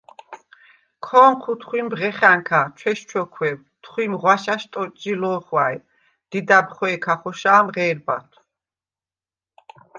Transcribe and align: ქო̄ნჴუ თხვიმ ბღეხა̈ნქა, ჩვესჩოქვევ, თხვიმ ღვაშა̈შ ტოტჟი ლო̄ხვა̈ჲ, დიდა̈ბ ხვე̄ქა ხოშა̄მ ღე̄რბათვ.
ქო̄ნჴუ 1.05 1.53
თხვიმ 1.59 1.87
ბღეხა̈ნქა, 1.91 2.61
ჩვესჩოქვევ, 2.77 3.57
თხვიმ 3.83 4.13
ღვაშა̈შ 4.21 4.63
ტოტჟი 4.71 5.13
ლო̄ხვა̈ჲ, 5.21 5.77
დიდა̈ბ 6.29 6.67
ხვე̄ქა 6.75 7.13
ხოშა̄მ 7.21 7.65
ღე̄რბათვ. 7.75 8.35